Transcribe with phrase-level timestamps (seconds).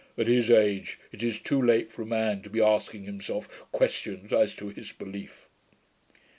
[0.17, 4.33] 'At his age, it is too late for a man to be asking himself questions
[4.33, 5.47] as to his belief.'